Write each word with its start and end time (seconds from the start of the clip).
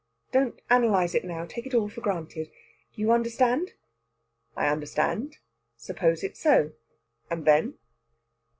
Don't 0.31 0.59
analyse 0.67 1.13
it 1.13 1.23
now; 1.23 1.45
take 1.45 1.67
it 1.67 1.75
all 1.75 1.87
for 1.87 2.01
granted 2.01 2.49
you 2.95 3.11
understand?" 3.11 3.73
"I 4.55 4.67
understand. 4.67 5.37
Suppose 5.77 6.23
it 6.23 6.35
so! 6.35 6.71
And 7.29 7.45
then?" 7.45 7.75